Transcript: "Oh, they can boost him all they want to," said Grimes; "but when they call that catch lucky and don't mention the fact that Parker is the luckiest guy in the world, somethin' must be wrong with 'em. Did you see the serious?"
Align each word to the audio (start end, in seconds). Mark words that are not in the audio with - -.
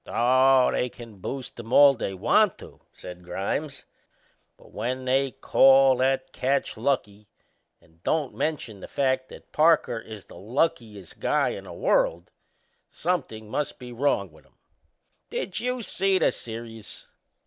"Oh, 0.07 0.71
they 0.71 0.89
can 0.89 1.17
boost 1.19 1.59
him 1.59 1.71
all 1.71 1.93
they 1.93 2.15
want 2.15 2.57
to," 2.57 2.79
said 2.91 3.23
Grimes; 3.23 3.85
"but 4.57 4.71
when 4.71 5.05
they 5.05 5.29
call 5.29 5.97
that 5.97 6.33
catch 6.33 6.75
lucky 6.75 7.29
and 7.79 8.01
don't 8.01 8.33
mention 8.33 8.79
the 8.79 8.87
fact 8.87 9.29
that 9.29 9.51
Parker 9.51 9.99
is 9.99 10.25
the 10.25 10.37
luckiest 10.37 11.19
guy 11.19 11.49
in 11.49 11.65
the 11.65 11.73
world, 11.73 12.31
somethin' 12.89 13.47
must 13.47 13.77
be 13.77 13.91
wrong 13.93 14.31
with 14.31 14.47
'em. 14.47 14.57
Did 15.29 15.59
you 15.59 15.83
see 15.83 16.17
the 16.17 16.31
serious?" 16.31 17.05